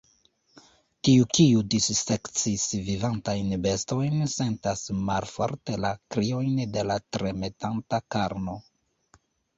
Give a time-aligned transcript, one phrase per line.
[1.07, 8.61] Tiu, kiu dissekcis vivantajn bestojn, sentas malforte la kriojn de la tremetanta karno.